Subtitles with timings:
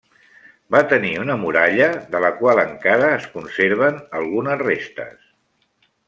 [0.75, 5.29] Va tenir una muralla de la qual encara es conserven algunes restes.